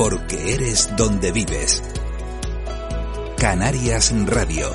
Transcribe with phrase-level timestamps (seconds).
[0.00, 1.82] porque eres donde vives.
[3.36, 4.70] Canarias Radio.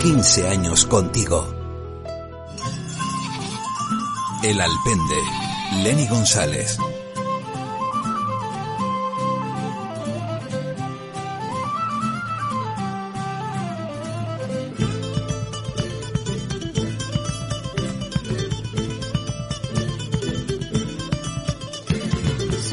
[0.00, 1.54] 15 años contigo.
[4.42, 5.82] El Alpende.
[5.82, 6.78] Lenny González.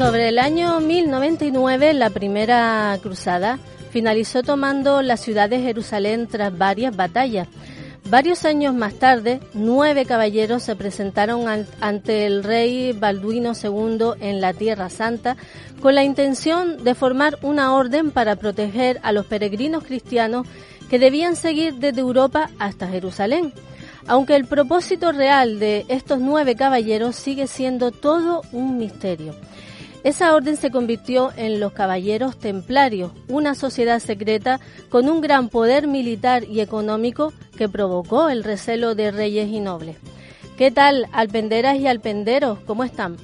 [0.06, 3.58] Sobre el año 1099, la primera cruzada
[3.90, 7.48] finalizó tomando la ciudad de Jerusalén tras varias batallas.
[8.08, 14.52] Varios años más tarde, nueve caballeros se presentaron ante el rey Balduino II en la
[14.52, 15.36] Tierra Santa
[15.82, 20.46] con la intención de formar una orden para proteger a los peregrinos cristianos
[20.88, 23.52] que debían seguir desde Europa hasta Jerusalén.
[24.06, 29.34] Aunque el propósito real de estos nueve caballeros sigue siendo todo un misterio.
[30.04, 35.88] Esa orden se convirtió en los Caballeros Templarios, una sociedad secreta con un gran poder
[35.88, 39.96] militar y económico que provocó el recelo de reyes y nobles.
[40.56, 42.58] ¿Qué tal, alpenderas y alpenderos?
[42.60, 43.16] ¿Cómo están?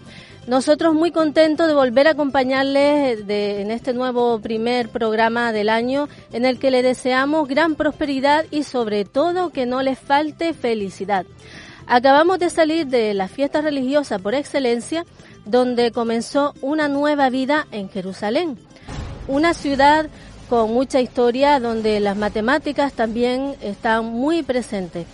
[0.47, 6.45] Nosotros muy contentos de volver a acompañarles en este nuevo primer programa del año en
[6.45, 11.27] el que le deseamos gran prosperidad y sobre todo que no les falte felicidad.
[11.87, 15.05] Acabamos de salir de la fiesta religiosa por excelencia
[15.45, 18.59] donde comenzó una nueva vida en Jerusalén,
[19.29, 20.09] una ciudad
[20.49, 25.07] con mucha historia donde las matemáticas también están muy presentes.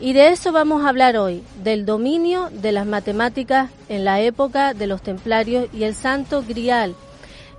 [0.00, 4.74] Y de eso vamos a hablar hoy, del dominio de las matemáticas en la época
[4.74, 6.94] de los templarios y el santo grial,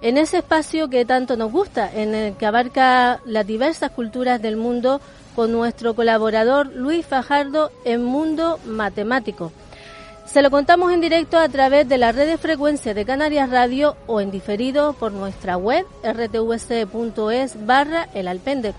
[0.02, 4.58] en ese espacio que tanto nos gusta, en el que abarca las diversas culturas del
[4.58, 5.02] mundo
[5.36, 9.52] con nuestro colaborador Luis Fajardo en Mundo Matemático.
[10.26, 13.96] Se lo contamos en directo a través de la red de frecuencia de Canarias Radio
[14.08, 18.74] o en diferido por nuestra web rtvc.es barra el alpende.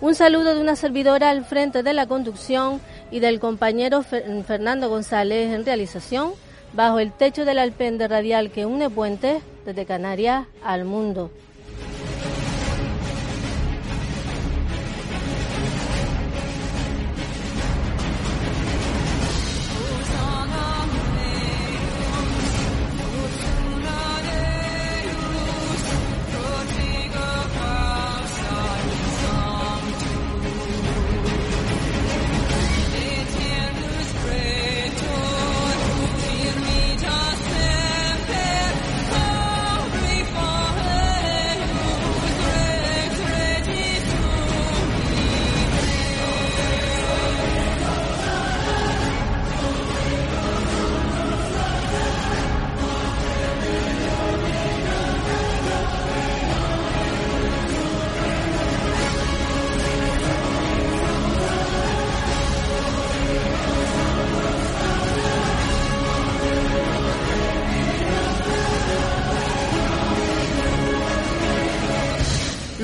[0.00, 2.80] Un saludo de una servidora al frente de la conducción
[3.10, 6.32] y del compañero Fernando González en realización
[6.72, 11.30] bajo el techo del alpende radial que une puentes desde Canarias al mundo.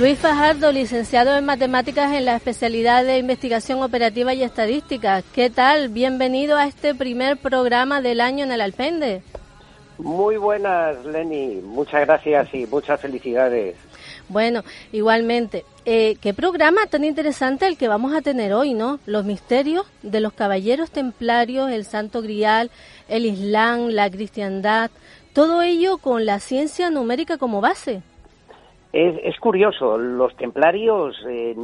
[0.09, 5.23] Luis Fajardo, licenciado en Matemáticas en la especialidad de Investigación Operativa y Estadística.
[5.35, 5.91] ¿Qué tal?
[5.91, 9.21] Bienvenido a este primer programa del año en el Alpende.
[9.99, 11.57] Muy buenas, Lenny.
[11.57, 13.77] Muchas gracias y muchas felicidades.
[14.31, 15.67] Bueno, igualmente.
[15.85, 19.01] Eh, qué programa tan interesante el que vamos a tener hoy, ¿no?
[19.05, 22.71] Los misterios de los caballeros templarios, el Santo Grial,
[23.09, 24.91] el Islam, la cristiandad,
[25.35, 28.01] todo ello con la ciencia numérica como base.
[28.93, 31.55] Es, curioso, los templarios eh,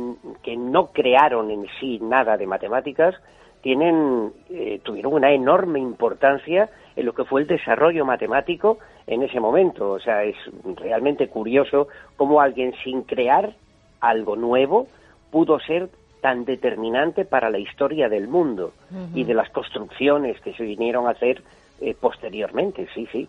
[0.43, 3.15] que no crearon en sí nada de matemáticas
[3.63, 9.41] tienen, eh, tuvieron una enorme importancia en lo que fue el desarrollo matemático en ese
[9.41, 9.93] momento.
[9.93, 10.37] O sea, es
[10.77, 13.55] realmente curioso cómo alguien sin crear
[14.01, 14.87] algo nuevo
[15.31, 15.89] pudo ser
[16.21, 18.73] tan determinante para la historia del mundo
[19.15, 21.43] y de las construcciones que se vinieron a hacer
[21.81, 23.29] eh, posteriormente, sí, sí.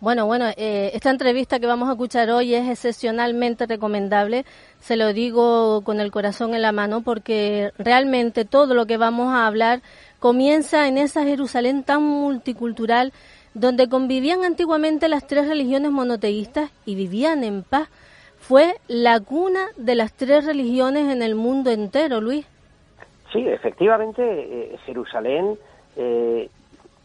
[0.00, 4.44] Bueno, bueno, eh, esta entrevista que vamos a escuchar hoy es excepcionalmente recomendable,
[4.78, 9.32] se lo digo con el corazón en la mano, porque realmente todo lo que vamos
[9.34, 9.82] a hablar
[10.18, 13.12] comienza en esa Jerusalén tan multicultural,
[13.52, 17.88] donde convivían antiguamente las tres religiones monoteístas y vivían en paz.
[18.38, 22.46] Fue la cuna de las tres religiones en el mundo entero, Luis.
[23.32, 25.58] Sí, efectivamente, eh, Jerusalén
[25.96, 26.48] eh,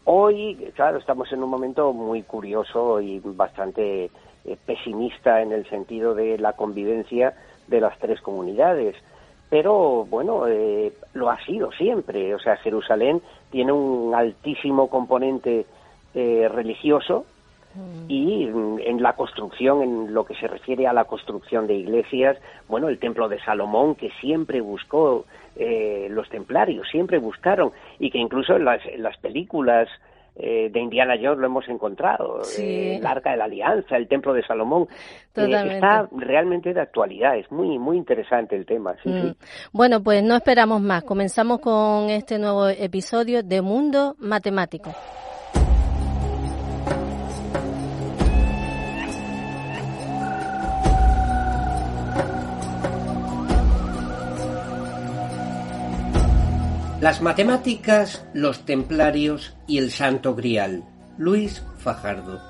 [0.08, 4.04] Hoy, claro, estamos en un momento muy curioso y bastante
[4.44, 7.34] eh, pesimista en el sentido de la convivencia
[7.66, 8.94] de las tres comunidades.
[9.50, 12.32] Pero bueno, eh, lo ha sido siempre.
[12.36, 13.20] O sea, Jerusalén
[13.50, 15.66] tiene un altísimo componente
[16.14, 17.26] eh, religioso.
[18.08, 22.36] Y mm, en la construcción, en lo que se refiere a la construcción de iglesias,
[22.68, 25.24] bueno, el templo de Salomón, que siempre buscó
[25.56, 29.88] eh, los templarios, siempre buscaron, y que incluso en las, películas
[30.36, 34.34] eh, de Indiana Jones lo hemos encontrado, eh, el Arca de la Alianza, el Templo
[34.34, 34.86] de Salomón,
[35.34, 38.94] está realmente de actualidad, es muy muy interesante el tema.
[39.04, 39.30] Mm.
[39.72, 44.90] Bueno, pues no esperamos más, comenzamos con este nuevo episodio de Mundo Matemático.
[57.00, 60.82] Las matemáticas, los templarios y el santo grial.
[61.18, 62.40] Luis Fajardo.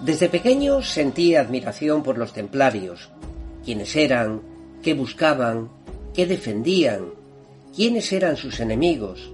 [0.00, 3.10] Desde pequeño sentí admiración por los templarios,
[3.62, 4.40] quiénes eran,
[4.82, 5.68] qué buscaban,
[6.14, 7.10] qué defendían,
[7.76, 9.30] quiénes eran sus enemigos,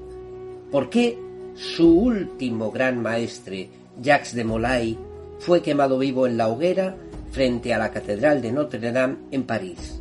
[0.72, 1.16] por qué
[1.54, 3.70] su último gran maestre,
[4.02, 4.98] Jacques de Molay,
[5.38, 6.96] fue quemado vivo en la hoguera
[7.30, 10.00] frente a la Catedral de Notre Dame en París.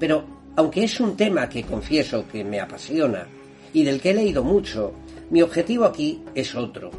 [0.00, 3.26] Pero aunque es un tema que confieso que me apasiona
[3.72, 4.92] y del que he leído mucho,
[5.30, 6.90] mi objetivo aquí es otro.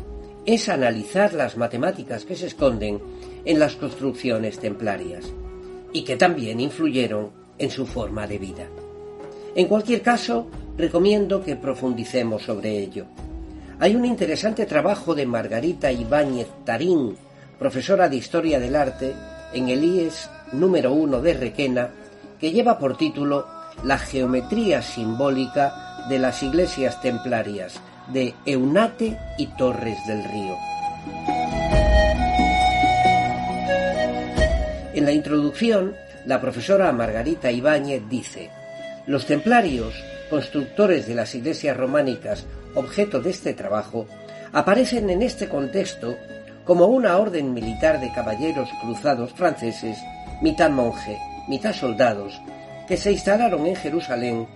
[0.48, 3.00] Es analizar las matemáticas que se esconden
[3.46, 5.26] en las construcciones templarias
[5.94, 7.30] y que también influyeron
[7.60, 8.68] en su forma de vida.
[9.54, 13.06] En cualquier caso, recomiendo que profundicemos sobre ello.
[13.80, 17.16] Hay un interesante trabajo de Margarita Ibáñez Tarín,
[17.60, 19.14] profesora de Historia del Arte,
[19.54, 21.92] en el IES número 1 de Requena,
[22.42, 23.46] que lleva por título
[23.84, 27.80] La geometría simbólica de las iglesias templarias
[28.12, 30.58] de Eunate y Torres del Río.
[34.94, 35.96] En la introducción,
[36.26, 38.50] la profesora Margarita Ibáñez dice,
[39.06, 39.94] los templarios,
[40.30, 44.08] constructores de las iglesias románicas objeto de este trabajo,
[44.52, 46.18] aparecen en este contexto
[46.66, 49.98] como una orden militar de caballeros cruzados franceses,
[50.42, 51.18] mitad monje,
[51.48, 52.42] mitad soldados,
[52.88, 54.48] que se instalaron en Jerusalén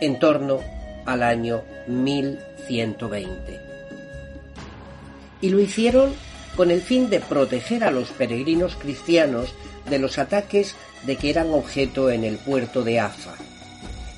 [0.00, 0.60] en torno
[1.06, 3.60] al año 1120.
[5.40, 6.12] Y lo hicieron
[6.56, 9.54] con el fin de proteger a los peregrinos cristianos
[9.88, 10.74] de los ataques
[11.04, 13.34] de que eran objeto en el puerto de Afa.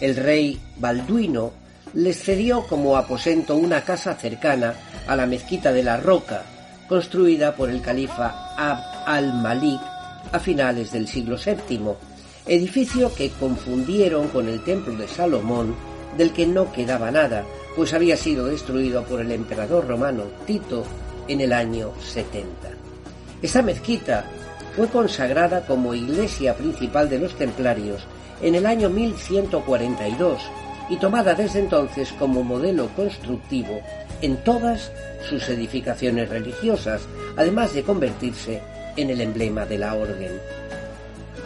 [0.01, 1.53] El rey Balduino
[1.95, 4.75] les cedió como aposento una casa cercana
[5.07, 6.43] a la mezquita de la Roca,
[6.89, 9.81] construida por el califa Abd al-Malik
[10.33, 12.16] a finales del siglo VII
[12.47, 15.75] edificio que confundieron con el templo de Salomón,
[16.17, 17.45] del que no quedaba nada,
[17.75, 20.85] pues había sido destruido por el emperador romano Tito
[21.29, 22.49] en el año 70.
[23.43, 24.25] Esta mezquita
[24.75, 28.03] fue consagrada como iglesia principal de los templarios
[28.41, 30.41] en el año 1142
[30.89, 33.81] y tomada desde entonces como modelo constructivo
[34.23, 34.93] en todas
[35.29, 37.03] sus edificaciones religiosas,
[37.37, 38.63] además de convertirse
[38.97, 40.33] en el emblema de la orden.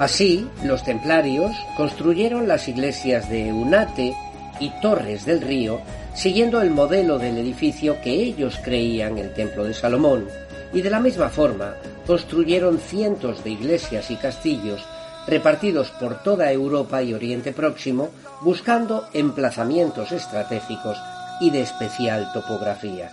[0.00, 4.16] Así, los templarios construyeron las iglesias de Unate
[4.58, 5.82] y Torres del Río,
[6.14, 10.26] siguiendo el modelo del edificio que ellos creían el Templo de Salomón,
[10.72, 11.74] y de la misma forma
[12.06, 14.82] construyeron cientos de iglesias y castillos
[15.26, 18.08] repartidos por toda Europa y Oriente Próximo,
[18.40, 20.96] buscando emplazamientos estratégicos
[21.42, 23.10] y de especial topografía.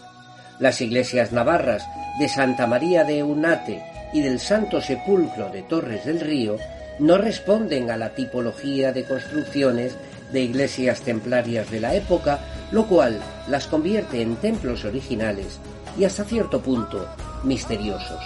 [0.59, 1.85] Las iglesias navarras
[2.17, 6.55] de Santa María de Unate y del Santo Sepulcro de Torres del Río
[6.99, 9.95] no responden a la tipología de construcciones
[10.31, 12.39] de iglesias templarias de la época,
[12.71, 15.59] lo cual las convierte en templos originales
[15.97, 17.07] y hasta cierto punto
[17.43, 18.23] misteriosos.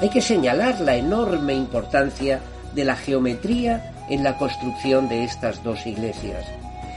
[0.00, 2.40] Hay que señalar la enorme importancia
[2.74, 6.44] de la geometría en la construcción de estas dos iglesias.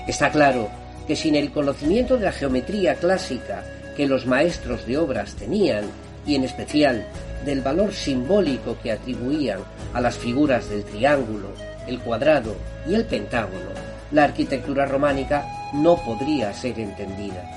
[0.08, 0.70] Está claro
[1.08, 3.64] que sin el conocimiento de la geometría clásica
[3.96, 5.86] que los maestros de obras tenían,
[6.26, 7.06] y en especial
[7.46, 9.60] del valor simbólico que atribuían
[9.94, 11.50] a las figuras del triángulo,
[11.88, 12.56] el cuadrado
[12.88, 13.72] y el pentágono,
[14.12, 17.50] la arquitectura románica no podría ser entendida.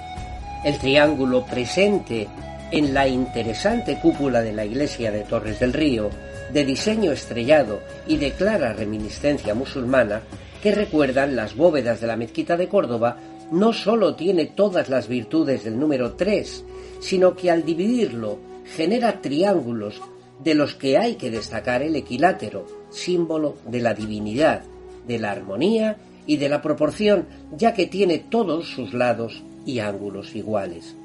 [0.64, 2.26] El triángulo presente
[2.70, 6.10] en la interesante cúpula de la iglesia de Torres del Río,
[6.52, 10.22] de diseño estrellado y de clara reminiscencia musulmana,
[10.62, 13.18] que recuerdan las bóvedas de la mezquita de Córdoba,
[13.52, 16.64] no sólo tiene todas las virtudes del número 3,
[17.00, 18.38] sino que al dividirlo
[18.74, 20.00] genera triángulos
[20.42, 24.62] de los que hay que destacar el equilátero, símbolo de la divinidad,
[25.06, 25.96] de la armonía
[26.26, 30.96] y de la proporción, ya que tiene todos sus lados y ángulos iguales.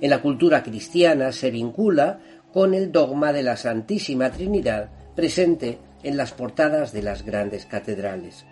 [0.00, 2.18] En la cultura cristiana se vincula
[2.52, 8.44] con el dogma de la Santísima Trinidad presente en las portadas de las grandes catedrales.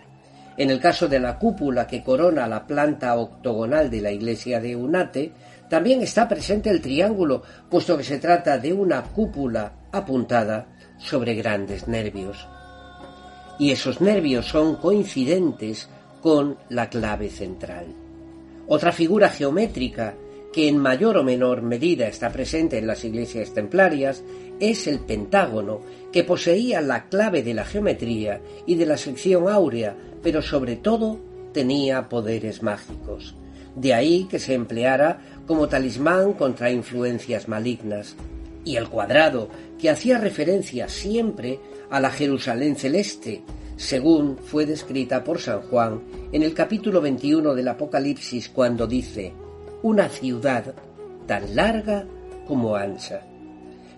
[0.57, 4.77] En el caso de la cúpula que corona la planta octogonal de la iglesia de
[4.77, 5.33] Unate,
[5.71, 10.67] También está presente el triángulo, puesto que se trata de una cúpula apuntada
[10.99, 12.49] sobre grandes nervios.
[13.57, 15.89] Y esos nervios son coincidentes
[16.21, 17.87] con la clave central.
[18.67, 20.17] Otra figura geométrica
[20.53, 24.25] que en mayor o menor medida está presente en las iglesias templarias
[24.59, 29.97] es el pentágono, que poseía la clave de la geometría y de la sección áurea,
[30.21, 31.21] pero sobre todo
[31.53, 33.37] tenía poderes mágicos.
[33.75, 38.17] De ahí que se empleara como talismán contra influencias malignas.
[38.65, 39.49] Y el cuadrado,
[39.79, 41.59] que hacía referencia siempre
[41.91, 43.43] a la Jerusalén celeste,
[43.77, 49.33] según fue descrita por San Juan en el capítulo 21 del Apocalipsis cuando dice,
[49.83, 50.75] una ciudad
[51.27, 52.05] tan larga
[52.47, 53.23] como ancha.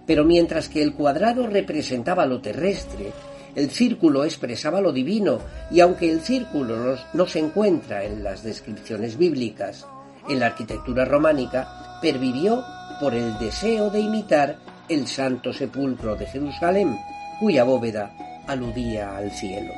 [0.07, 3.13] Pero mientras que el cuadrado representaba lo terrestre,
[3.55, 5.41] el círculo expresaba lo divino,
[5.71, 9.87] y aunque el círculo no, se encuentra en las descripciones bíblicas,
[10.29, 12.65] en la arquitectura románica pervivió
[13.01, 14.57] por el deseo de imitar
[14.89, 16.97] el santo sepulcro de Jerusalén,
[17.41, 18.13] cuya bóveda
[18.47, 19.73] aludía al cielo.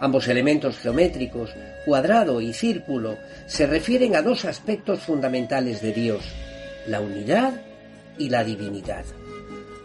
[0.00, 1.50] Ambos elementos geométricos,
[1.84, 6.24] cuadrado y círculo, se refieren a dos aspectos fundamentales de Dios,
[6.86, 7.52] la unidad
[8.18, 9.04] y la divinidad.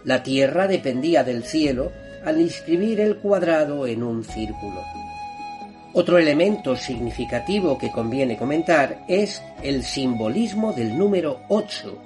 [0.06, 1.92] La tierra dependía del cielo
[2.28, 4.84] al inscribir el cuadrado en un círculo.
[5.94, 11.98] Otro elemento significativo que conviene comentar es el simbolismo del número 8,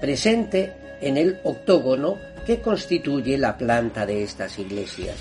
[0.00, 2.16] presente en el octógono
[2.46, 5.16] que constituye la planta de estas iglesias.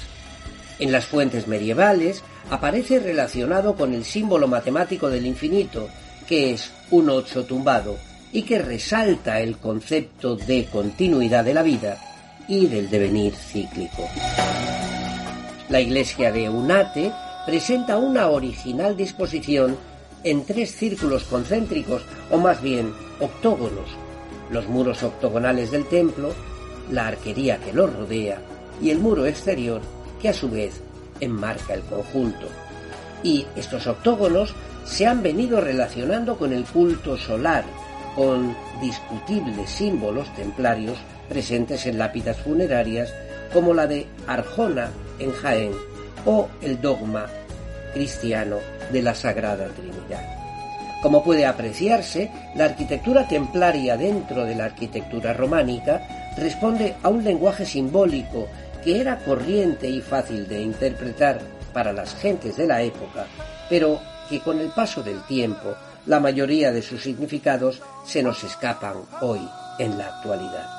[0.80, 5.90] En las fuentes medievales aparece relacionado con el símbolo matemático del infinito,
[6.30, 7.98] que es un ocho tumbado,
[8.32, 12.15] y que resalta el concepto de continuidad de la vida
[12.48, 14.08] y del devenir cíclico.
[15.70, 17.12] La iglesia de Unate
[17.46, 19.78] presenta una original disposición
[20.24, 23.90] en tres círculos concéntricos, o más bien octógonos,
[24.50, 26.34] los muros octogonales del templo,
[26.92, 28.40] la arquería que lo rodea
[28.82, 29.82] y el muro exterior
[30.22, 30.82] que a su vez
[31.20, 32.48] enmarca el conjunto.
[33.24, 37.66] Y estos octógonos se han venido relacionando con el culto solar,
[38.16, 43.14] con discutibles símbolos templarios presentes en lápidas funerarias
[43.54, 45.74] como la de Arjona en Jaén
[46.26, 47.28] o el dogma
[47.94, 48.58] cristiano
[48.92, 50.36] de la Sagrada Trinidad.
[51.02, 56.02] Como puede apreciarse, la arquitectura templaria dentro de la arquitectura románica
[56.38, 58.48] responde a un lenguaje simbólico
[58.84, 61.40] que era corriente y fácil de interpretar
[61.74, 63.28] para las gentes de la época,
[63.70, 68.96] pero que con el paso del tiempo la mayoría de sus significados se nos escapan
[69.22, 69.42] hoy
[69.80, 70.70] en la actualidad.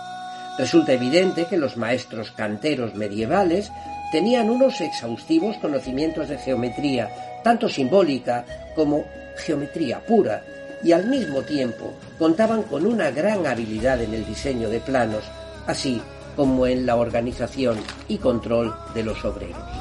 [0.59, 3.71] Resulta evidente que los maestros canteros medievales
[4.11, 9.05] tenían unos exhaustivos conocimientos de geometría, tanto simbólica como
[9.37, 10.43] geometría pura,
[10.83, 15.25] y al mismo tiempo contaban con una gran habilidad en el diseño de planos,
[15.67, 16.01] así
[16.37, 17.79] como en la organización
[18.09, 19.76] y control de los obreros.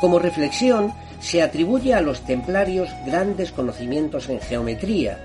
[0.00, 5.18] Como reflexión, se atribuye a los templarios grandes conocimientos en geometría.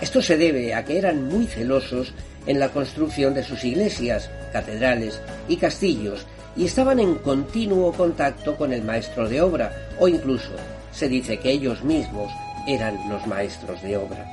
[0.00, 2.12] Esto se debe a que eran muy celosos
[2.46, 6.26] en la construcción de sus iglesias, catedrales y castillos
[6.56, 10.52] y estaban en continuo contacto con el maestro de obra o incluso
[10.92, 12.32] se dice que ellos mismos
[12.66, 14.26] eran los maestros de obra.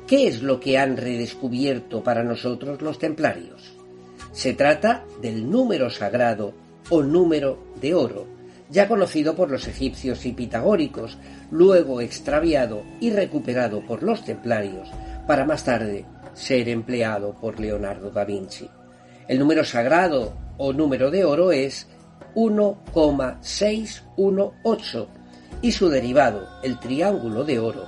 [0.06, 3.76] ¿Qué es lo que han redescubierto para nosotros los templarios?
[4.30, 6.54] Se trata del número sagrado
[6.90, 8.28] o número de oro,
[8.70, 11.18] ya conocido por los egipcios y pitagóricos,
[11.50, 14.88] luego extraviado y recuperado por los templarios,
[15.26, 18.70] para más tarde ser empleado por Leonardo da Vinci.
[19.26, 21.88] El número sagrado o número de oro es
[22.34, 25.08] 1,618
[25.62, 27.86] y su derivado, el triángulo de oro,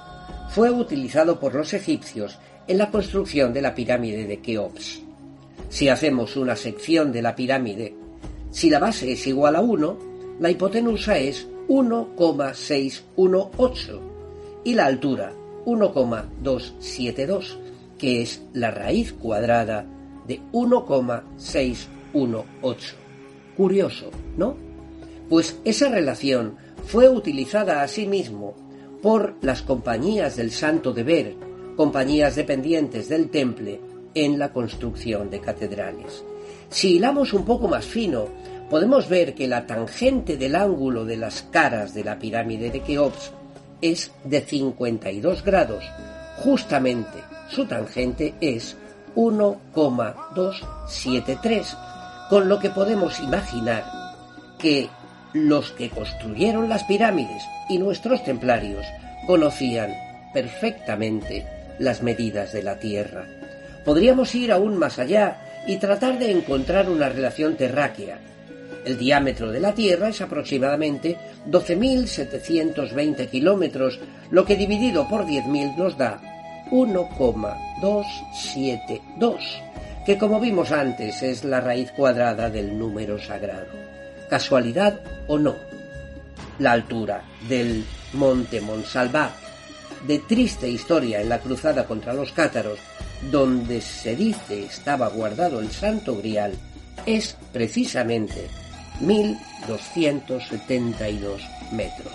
[0.50, 5.02] fue utilizado por los egipcios en la construcción de la pirámide de Keops.
[5.68, 7.94] Si hacemos una sección de la pirámide,
[8.50, 9.98] si la base es igual a 1,
[10.40, 14.00] la hipotenusa es 1,618
[14.64, 15.32] y la altura
[15.64, 17.58] 1,272,
[17.98, 19.86] que es la raíz cuadrada
[20.26, 23.01] de 1,618.
[23.56, 24.56] Curioso, ¿no?
[25.28, 26.56] Pues esa relación
[26.86, 28.54] fue utilizada asimismo
[29.02, 31.34] por las compañías del Santo Deber,
[31.76, 33.80] compañías dependientes del Temple,
[34.14, 36.22] en la construcción de catedrales.
[36.68, 38.26] Si hilamos un poco más fino,
[38.70, 43.32] podemos ver que la tangente del ángulo de las caras de la pirámide de Keops
[43.80, 45.84] es de 52 grados.
[46.38, 47.18] Justamente
[47.50, 48.76] su tangente es
[49.14, 51.76] 1,273,
[52.28, 53.84] con lo que podemos imaginar
[54.58, 54.88] que
[55.32, 58.86] los que construyeron las pirámides y nuestros templarios
[59.26, 59.94] conocían
[60.32, 61.46] perfectamente
[61.78, 63.26] las medidas de la Tierra.
[63.84, 68.18] Podríamos ir aún más allá y tratar de encontrar una relación terráquea.
[68.84, 71.16] El diámetro de la Tierra es aproximadamente
[71.48, 73.98] 12.720 kilómetros,
[74.30, 76.20] lo que dividido por 10.000 nos da
[76.70, 79.62] 1,272,
[80.04, 83.68] que como vimos antes es la raíz cuadrada del número sagrado.
[84.28, 85.54] ¿Casualidad o no?
[86.58, 89.30] La altura del monte Monsalvat,
[90.06, 92.80] de triste historia en la cruzada contra los cátaros,
[93.30, 96.54] donde se dice estaba guardado el Santo Grial,
[97.06, 98.48] es precisamente
[99.00, 101.40] 1272
[101.72, 102.12] metros.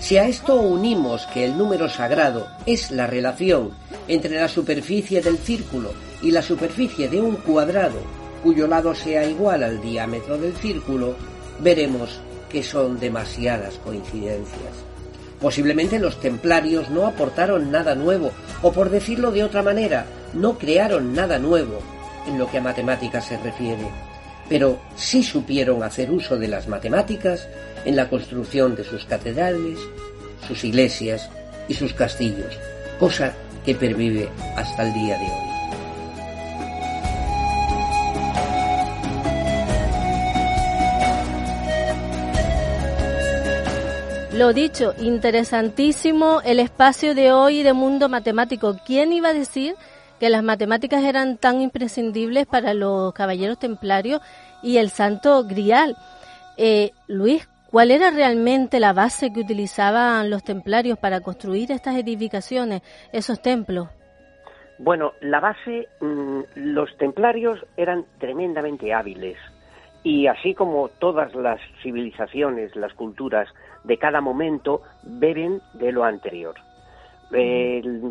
[0.00, 3.72] Si a esto unimos que el número sagrado es la relación
[4.06, 5.92] entre la superficie del círculo
[6.22, 7.98] y la superficie de un cuadrado
[8.42, 11.14] cuyo lado sea igual al diámetro del círculo,
[11.60, 14.72] veremos que son demasiadas coincidencias.
[15.40, 18.32] Posiblemente los templarios no aportaron nada nuevo,
[18.62, 21.78] o por decirlo de otra manera, no crearon nada nuevo
[22.26, 23.88] en lo que a matemáticas se refiere,
[24.48, 27.48] pero sí supieron hacer uso de las matemáticas
[27.84, 29.78] en la construcción de sus catedrales,
[30.46, 31.28] sus iglesias
[31.68, 32.58] y sus castillos,
[32.98, 33.34] cosa
[33.64, 35.57] que pervive hasta el día de hoy.
[44.38, 48.76] Lo dicho, interesantísimo el espacio de hoy de mundo matemático.
[48.86, 49.74] ¿Quién iba a decir
[50.20, 54.20] que las matemáticas eran tan imprescindibles para los caballeros templarios
[54.62, 55.96] y el santo grial?
[56.56, 62.82] Eh, Luis, ¿cuál era realmente la base que utilizaban los templarios para construir estas edificaciones,
[63.12, 63.88] esos templos?
[64.78, 69.36] Bueno, la base, mm, los templarios eran tremendamente hábiles
[70.08, 73.46] y así como todas las civilizaciones, las culturas
[73.84, 76.54] de cada momento beben de lo anterior.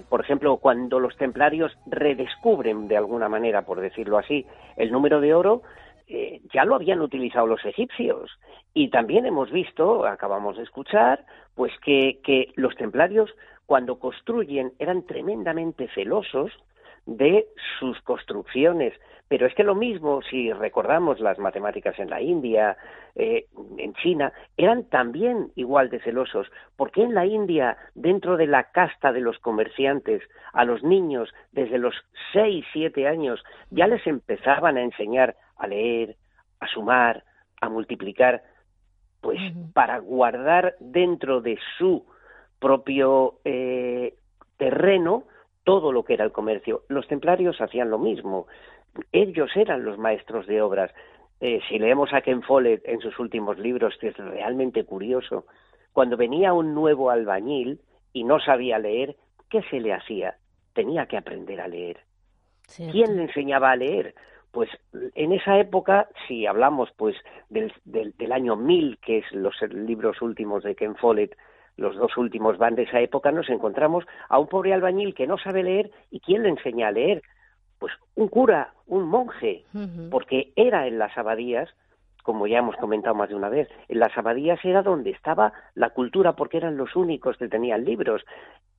[0.08, 5.34] por ejemplo, cuando los templarios redescubren de alguna manera, por decirlo así, el número de
[5.34, 5.64] oro,
[6.08, 8.30] eh, ya lo habían utilizado los egipcios.
[8.76, 13.34] Y también hemos visto, acabamos de escuchar, pues que, que los templarios
[13.66, 16.52] cuando construyen eran tremendamente celosos
[17.08, 17.48] de
[17.80, 18.94] sus construcciones.
[19.30, 22.78] Pero es que lo mismo, si recordamos las matemáticas en la India,
[23.16, 23.46] eh,
[23.78, 26.48] en China, eran también igual de celosos.
[26.76, 30.22] porque en la India, dentro de la casta de los comerciantes,
[30.54, 31.96] a los niños desde los
[32.32, 36.16] seis, siete años ya les empezaban a enseñar a leer,
[36.60, 37.24] a sumar,
[37.62, 38.44] a multiplicar?
[39.22, 39.40] Pues
[39.74, 42.06] para guardar dentro de su
[42.60, 44.16] propio eh,
[44.58, 45.24] terreno
[45.64, 46.84] todo lo que era el comercio.
[46.88, 48.48] Los templarios hacían lo mismo.
[49.12, 50.92] Ellos eran los maestros de obras.
[51.40, 55.46] Eh, si leemos a Ken Follett en sus últimos libros, que es realmente curioso,
[55.94, 57.80] cuando venía un nuevo albañil
[58.14, 59.16] y no sabía leer,
[59.50, 60.36] ¿qué se le hacía?
[60.74, 62.00] Tenía que aprender a leer.
[62.76, 64.14] ¿Quién le enseñaba a leer?
[64.52, 64.70] Pues
[65.16, 67.16] en esa época, si hablamos pues
[67.50, 71.36] del, del, del año 1000, que es los libros últimos de Ken Follett,
[71.78, 75.38] los dos últimos van de esa época, nos encontramos a un pobre albañil que no
[75.38, 77.22] sabe leer y ¿quién le enseña a leer?
[77.80, 79.64] Pues un cura, un monje,
[80.10, 81.70] porque era en las abadías,
[82.24, 85.92] como ya hemos comentado más de una vez, en las abadías era donde estaba la
[85.92, 88.26] cultura porque eran los únicos que tenían libros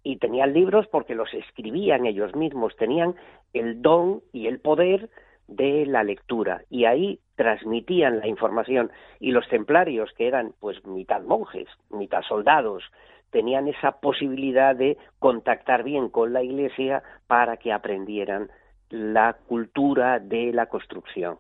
[0.02, 3.14] y tenían libros porque los escribían ellos mismos, tenían
[3.52, 5.08] el don y el poder
[5.46, 11.22] de la lectura y ahí transmitían la información y los templarios que eran pues mitad
[11.22, 12.84] monjes, mitad soldados,
[13.30, 18.50] tenían esa posibilidad de contactar bien con la iglesia para que aprendieran
[18.90, 21.38] la cultura de la construcción.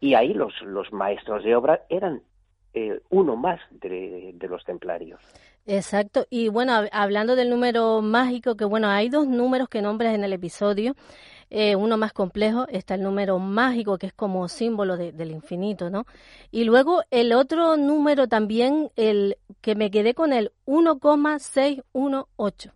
[0.00, 2.22] Y ahí los, los maestros de obra eran
[2.72, 5.20] eh, uno más de, de, los templarios.
[5.66, 6.26] Exacto.
[6.30, 10.32] Y bueno, hablando del número mágico, que bueno, hay dos números que nombras en el
[10.32, 10.94] episodio.
[11.50, 16.06] Eh, uno más complejo está el número mágico, que es como símbolo del infinito, ¿no?
[16.52, 22.72] Y luego el otro número también, el que me quedé con el 1,618.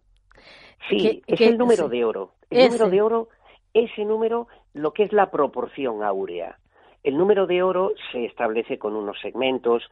[0.88, 2.34] Sí, es el número de oro.
[2.50, 3.28] El número de oro,
[3.74, 6.58] ese número, lo que es la proporción áurea.
[7.02, 9.82] El número de oro se establece con unos segmentos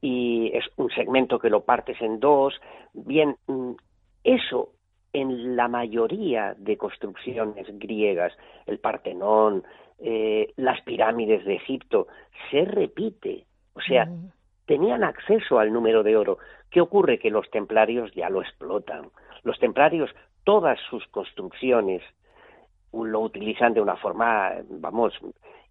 [0.00, 2.60] y es un segmento que lo partes en dos.
[2.92, 3.72] Bien, mm,
[4.24, 4.72] eso
[5.12, 9.64] en la mayoría de construcciones griegas, el Partenón,
[9.98, 12.06] eh, las pirámides de Egipto,
[12.50, 13.44] se repite.
[13.74, 14.30] O sea, mm.
[14.66, 16.38] tenían acceso al número de oro.
[16.70, 17.18] ¿Qué ocurre?
[17.18, 19.10] Que los templarios ya lo explotan.
[19.42, 20.10] Los templarios,
[20.44, 22.02] todas sus construcciones,
[22.92, 25.14] lo utilizan de una forma, vamos,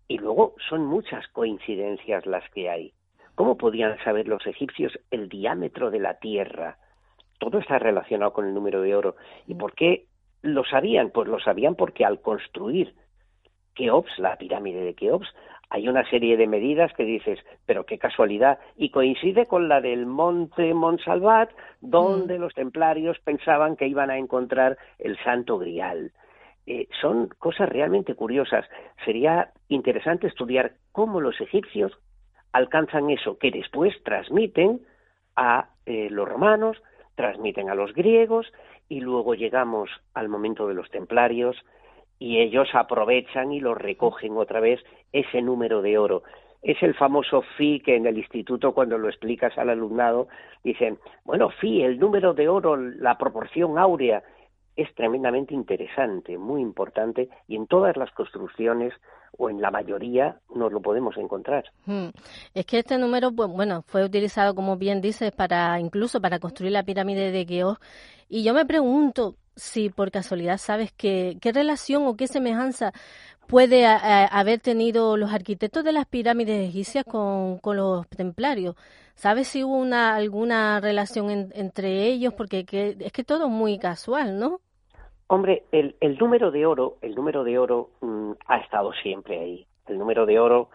[0.07, 2.93] y luego son muchas coincidencias las que hay.
[3.35, 6.77] ¿Cómo podían saber los egipcios el diámetro de la Tierra?
[7.39, 9.15] Todo está relacionado con el número de oro.
[9.45, 10.05] ¿Y por qué
[10.41, 11.11] lo sabían?
[11.11, 12.95] Pues lo sabían porque al construir
[13.75, 15.27] Keops, la pirámide de Keops,
[15.69, 20.05] hay una serie de medidas que dices, pero qué casualidad, y coincide con la del
[20.05, 21.51] monte Monsalvat,
[21.81, 22.41] donde mm.
[22.41, 26.11] los templarios pensaban que iban a encontrar el Santo Grial.
[26.67, 28.65] Eh, son cosas realmente curiosas.
[29.05, 31.97] Sería interesante estudiar cómo los egipcios
[32.51, 34.81] alcanzan eso que después transmiten
[35.37, 36.77] a eh, los romanos,
[37.15, 38.51] transmiten a los griegos
[38.89, 41.55] y luego llegamos al momento de los templarios
[42.19, 46.23] y ellos aprovechan y lo recogen otra vez ese número de oro.
[46.61, 50.27] Es el famoso phi que en el instituto cuando lo explicas al alumnado
[50.63, 54.23] dicen, bueno, phi, el número de oro, la proporción áurea,
[54.77, 58.93] es tremendamente interesante, muy importante, y en todas las construcciones
[59.37, 61.65] o en la mayoría nos lo podemos encontrar.
[61.85, 62.09] Hmm.
[62.53, 66.71] Es que este número, pues, bueno, fue utilizado, como bien dices, para incluso para construir
[66.71, 67.79] la pirámide de Keops.
[68.29, 72.93] Y yo me pregunto si por casualidad sabes que, qué relación o qué semejanza
[73.47, 78.75] puede haber tenido los arquitectos de las pirámides egipcias con, con los templarios.
[79.15, 82.33] ¿Sabes si hubo una, alguna relación entre ellos?
[82.35, 82.65] Porque
[82.99, 84.61] es que todo es muy casual, ¿no?
[85.27, 89.67] Hombre, el, el número de oro, el número de oro mm, ha estado siempre ahí.
[89.87, 90.69] El número de oro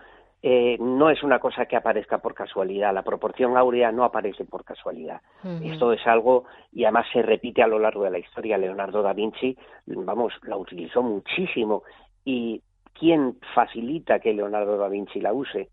[0.44, 2.92] eh, no es una cosa que aparezca por casualidad.
[2.92, 5.20] La proporción áurea no aparece por casualidad.
[5.62, 8.58] Esto es algo y además se repite a lo largo de la historia.
[8.58, 11.84] Leonardo da Vinci, vamos, la utilizó muchísimo
[12.24, 12.60] y
[12.92, 15.70] ¿quién facilita que Leonardo da Vinci la use?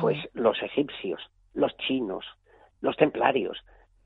[0.00, 1.20] Pues los egipcios,
[1.54, 2.24] los chinos,
[2.80, 3.58] los templarios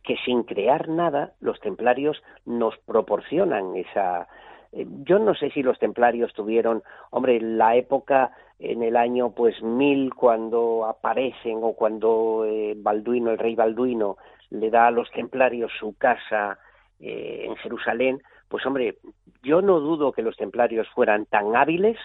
[0.05, 4.29] que sin crear nada los templarios nos proporcionan esa
[4.75, 9.63] eh, yo no sé si los templarios tuvieron, hombre, la época en el año pues
[9.63, 14.17] mil cuando aparecen o cuando eh, Balduino, el rey Balduino,
[14.51, 16.59] le da a los templarios su casa
[16.99, 18.99] eh, en Jerusalén, pues hombre,
[19.43, 21.97] yo no dudo que los templarios fueran tan hábiles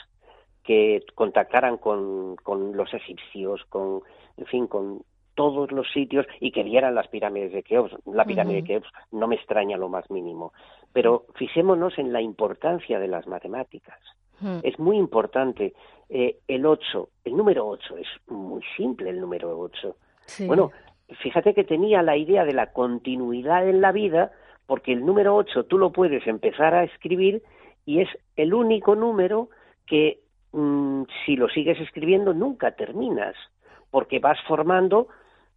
[0.64, 4.02] que contactaran con, con los egipcios, con,
[4.38, 5.02] en fin, con
[5.40, 7.96] todos los sitios y que vieran las pirámides de Keops.
[8.08, 10.52] La pirámide de Keops no me extraña lo más mínimo.
[10.92, 13.98] Pero fijémonos en la importancia de las matemáticas.
[14.64, 15.72] Es muy importante.
[16.10, 19.96] Eh, el 8, el número 8, es muy simple el número 8.
[20.46, 20.72] Bueno,
[21.24, 24.34] fíjate que tenía la idea de la continuidad en la vida,
[24.66, 27.44] porque el número 8 tú lo puedes empezar a escribir
[27.86, 29.48] y es el único número
[29.88, 30.20] que
[30.52, 33.36] mm, si lo sigues escribiendo nunca terminas,
[33.90, 35.08] porque vas formando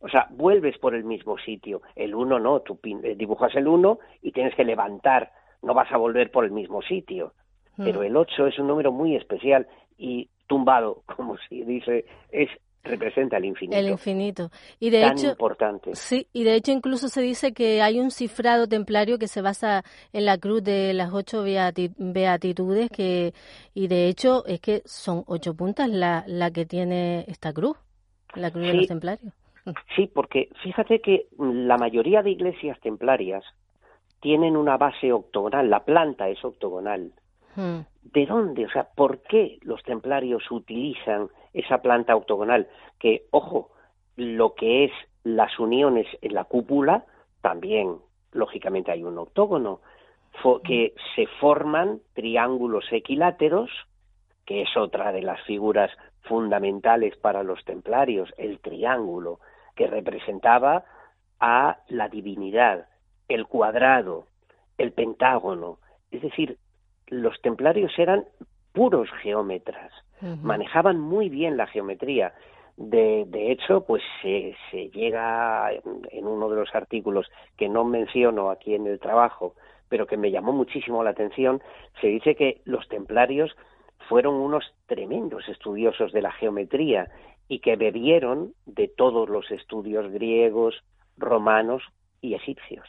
[0.03, 1.83] o sea, vuelves por el mismo sitio.
[1.95, 5.31] El uno no, tú eh, dibujas el uno y tienes que levantar,
[5.62, 7.35] no vas a volver por el mismo sitio.
[7.77, 7.85] Hmm.
[7.85, 12.51] Pero el ocho es un número muy especial y tumbado, como se dice, es
[12.85, 13.79] representa el infinito.
[13.79, 14.51] El infinito.
[14.81, 15.95] Y de tan hecho, importante.
[15.95, 19.85] Sí, y de hecho incluso se dice que hay un cifrado templario que se basa
[20.12, 23.35] en la cruz de las ocho beatitudes que
[23.73, 27.77] y de hecho es que son ocho puntas la, la que tiene esta cruz,
[28.35, 29.33] la cruz de los templarios.
[29.94, 33.44] Sí, porque fíjate que la mayoría de iglesias templarias
[34.20, 37.12] tienen una base octogonal, la planta es octogonal.
[37.55, 37.81] Hmm.
[38.03, 38.66] ¿De dónde?
[38.66, 42.68] O sea, ¿por qué los templarios utilizan esa planta octogonal?
[42.98, 43.70] Que, ojo,
[44.16, 44.92] lo que es
[45.25, 47.05] las uniones en la cúpula,
[47.40, 47.98] también,
[48.33, 49.81] lógicamente, hay un octógono,
[50.64, 53.70] que se forman triángulos equiláteros,
[54.46, 55.90] que es otra de las figuras
[56.22, 59.40] fundamentales para los templarios, el triángulo
[59.75, 60.85] que representaba
[61.41, 62.87] a la divinidad,
[63.29, 64.27] el cuadrado,
[64.79, 65.79] el pentágono.
[66.11, 66.59] Es decir,
[67.09, 68.25] los templarios eran
[68.73, 69.93] puros geómetras,
[70.43, 72.33] manejaban muy bien la geometría.
[72.77, 78.51] De, de hecho, pues se, se llega en uno de los artículos que no menciono
[78.51, 79.55] aquí en el trabajo,
[79.89, 81.61] pero que me llamó muchísimo la atención,
[82.01, 83.55] se dice que los templarios
[84.09, 87.11] fueron unos tremendos estudiosos de la geometría
[87.53, 90.75] y que bebieron de todos los estudios griegos,
[91.19, 91.83] romanos
[92.23, 92.88] y egipcios.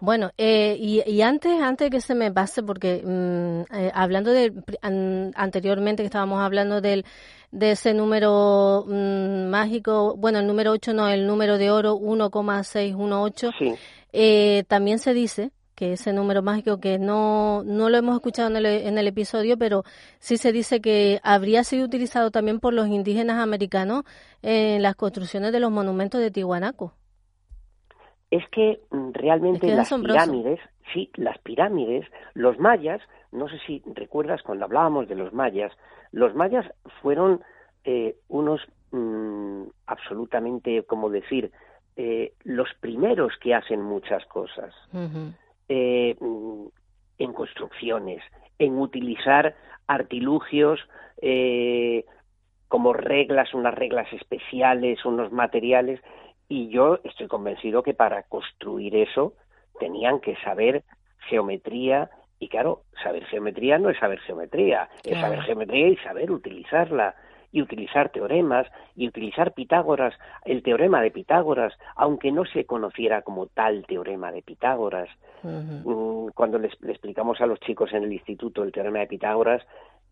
[0.00, 6.02] Bueno, eh, y, antes, antes que se me pase, porque mm, eh, hablando de anteriormente
[6.02, 7.06] que estábamos hablando del,
[7.50, 13.48] de ese número mm, mágico, bueno, el número 8 no, el número de oro 1,618,
[14.12, 18.56] eh, también se dice que ese número mágico que no, no lo hemos escuchado en
[18.56, 19.84] el, en el episodio, pero
[20.18, 24.04] sí se dice que habría sido utilizado también por los indígenas americanos
[24.42, 26.92] en las construcciones de los monumentos de Tihuanaco.
[28.30, 28.80] Es que
[29.12, 30.58] realmente las pirámides,
[30.94, 35.72] sí, las pirámides, los mayas, no sé si recuerdas cuando hablábamos de los mayas,
[36.12, 36.66] los mayas
[37.02, 37.42] fueron
[37.84, 41.50] eh, unos mm, absolutamente, como decir,
[41.96, 44.74] eh, los primeros que hacen muchas cosas.
[45.74, 46.14] Eh,
[47.16, 48.22] en construcciones,
[48.58, 49.54] en utilizar
[49.86, 50.78] artilugios
[51.22, 52.04] eh,
[52.68, 55.98] como reglas, unas reglas especiales, unos materiales,
[56.46, 59.32] y yo estoy convencido que para construir eso
[59.80, 60.84] tenían que saber
[61.30, 67.14] geometría, y claro, saber geometría no es saber geometría, es saber geometría y saber utilizarla
[67.52, 73.46] y utilizar teoremas y utilizar Pitágoras, el teorema de Pitágoras, aunque no se conociera como
[73.46, 75.08] tal teorema de Pitágoras.
[75.42, 79.62] Mm, cuando le explicamos a los chicos en el instituto el teorema de Pitágoras,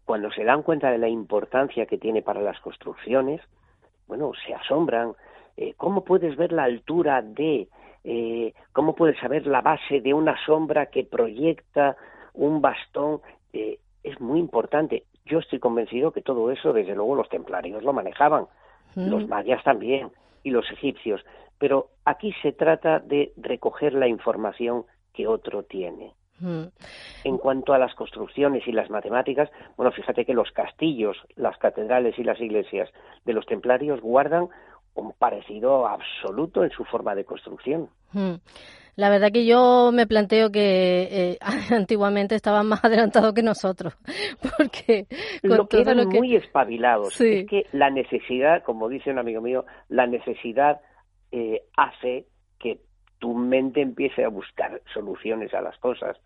[0.05, 3.41] cuando se dan cuenta de la importancia que tiene para las construcciones,
[4.07, 5.13] bueno, se asombran.
[5.57, 7.69] Eh, ¿Cómo puedes ver la altura de,
[8.05, 11.97] eh, cómo puedes saber la base de una sombra que proyecta
[12.35, 13.21] un bastón?
[13.53, 17.93] Eh, es muy importante yo estoy convencido que todo eso, desde luego, los templarios lo
[17.93, 18.47] manejaban,
[18.97, 20.11] los mayas también
[20.43, 21.25] y los egipcios,
[21.59, 26.13] pero aquí se trata de recoger la información que otro tiene.
[27.23, 32.19] En cuanto a las construcciones y las matemáticas, bueno, fíjate que los castillos, las catedrales
[32.19, 32.89] y las iglesias
[33.27, 34.49] de los templarios guardan
[34.95, 37.89] un parecido absoluto en su forma de construcción.
[38.97, 41.39] La verdad que yo me planteo que eh,
[41.75, 43.97] antiguamente estaban más adelantados que nosotros,
[44.59, 45.07] porque
[45.41, 47.21] con lo que eran muy espabilados.
[47.21, 50.81] Es que la necesidad, como dice un amigo mío, la necesidad
[51.33, 52.27] eh, hace
[52.59, 52.81] que
[53.19, 56.19] tu mente empiece a buscar soluciones a las cosas.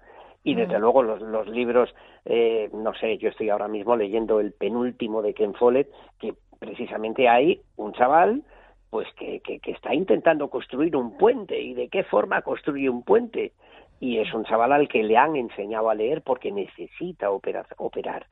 [0.42, 0.58] Y mm.
[0.58, 5.22] desde luego los, los libros, eh, no sé, yo estoy ahora mismo leyendo el penúltimo
[5.22, 8.42] de Ken Follett, que precisamente hay un chaval
[8.90, 13.52] pues que, que, está intentando construir un puente y de qué forma construye un puente.
[13.98, 17.66] Y es un chaval al que le han enseñado a leer porque necesita operar.
[17.76, 18.26] operar.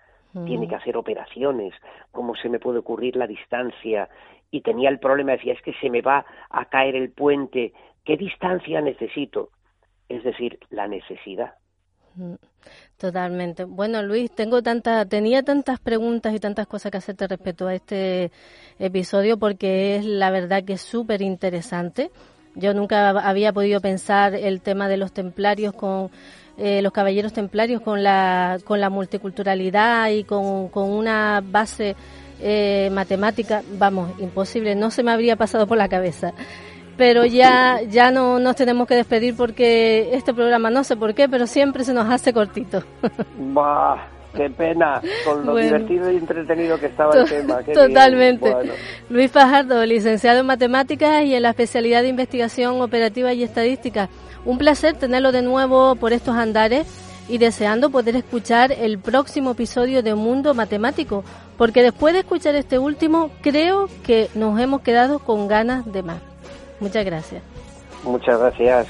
[0.46, 1.74] Tiene que hacer operaciones,
[2.11, 4.08] cómo se me puede ocurrir la distancia.
[4.50, 7.72] Y tenía el problema, decía, es que se me va a caer el puente,
[8.04, 9.50] ¿qué distancia necesito?
[10.08, 11.54] Es decir, la necesidad.
[12.98, 13.64] Totalmente.
[13.64, 18.31] Bueno, Luis, tengo tanta, tenía tantas preguntas y tantas cosas que hacerte respecto a este
[18.79, 22.11] episodio porque es la verdad que es súper interesante.
[22.55, 26.11] Yo nunca había podido pensar el tema de los templarios con
[26.59, 31.96] eh, los caballeros templarios con la, con la multiculturalidad y con, con una base
[32.40, 36.35] eh, matemática, vamos, imposible, no se me habría pasado por la cabeza
[36.96, 41.28] pero ya, ya no nos tenemos que despedir porque este programa no sé por qué,
[41.28, 42.83] pero siempre se nos hace cortito.
[43.55, 47.61] Bah, qué pena, con lo divertido y entretenido que estaba el tema.
[47.74, 48.55] totalmente.
[49.11, 54.09] Luis Fajardo, licenciado en matemáticas y en la especialidad de investigación operativa y estadística.
[54.44, 56.87] Un placer tenerlo de nuevo por estos andares
[57.28, 61.24] y deseando poder escuchar el próximo episodio de Mundo Matemático,
[61.57, 66.32] porque después de escuchar este último, creo que nos hemos quedado con ganas de más.
[66.83, 67.42] Muchas gracias.
[68.03, 68.88] Muchas gracias.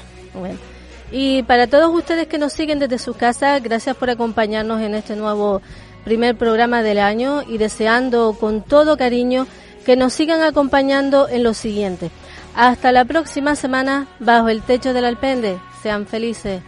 [1.11, 5.15] Y para todos ustedes que nos siguen desde su casa, gracias por acompañarnos en este
[5.15, 5.61] nuevo
[6.03, 9.45] primer programa del año y deseando con todo cariño
[9.85, 12.09] que nos sigan acompañando en lo siguiente.
[12.55, 15.59] Hasta la próxima semana bajo el techo del alpende.
[15.83, 16.61] Sean felices.